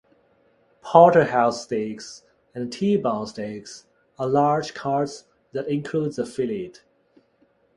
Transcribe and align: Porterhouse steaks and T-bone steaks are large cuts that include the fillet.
Porterhouse 0.81 1.63
steaks 1.63 2.23
and 2.55 2.73
T-bone 2.73 3.27
steaks 3.27 3.85
are 4.17 4.25
large 4.27 4.73
cuts 4.73 5.25
that 5.51 5.67
include 5.67 6.15
the 6.15 6.25
fillet. 6.25 6.73